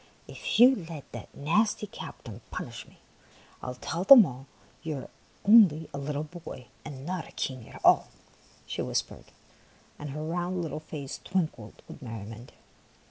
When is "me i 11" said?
2.87-3.81